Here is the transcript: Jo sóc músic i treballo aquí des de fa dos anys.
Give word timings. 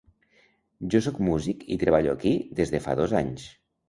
Jo 0.95 1.01
sóc 1.07 1.19
músic 1.27 1.61
i 1.75 1.77
treballo 1.83 2.13
aquí 2.15 2.31
des 2.61 2.73
de 2.77 2.81
fa 2.87 2.97
dos 3.01 3.15
anys. 3.21 3.45